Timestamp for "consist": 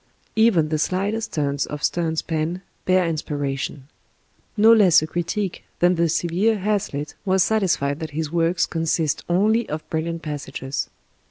8.65-9.23